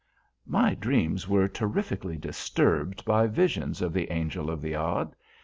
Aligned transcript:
My 0.47 0.73
dreams 0.73 1.27
were 1.29 1.47
terrifically 1.47 2.17
disturbed 2.17 3.05
by 3.05 3.27
visions 3.27 3.83
of 3.83 3.93
the 3.93 4.09
Angel 4.09 4.49
of 4.49 4.59
the 4.59 4.73
Odd. 4.73 5.15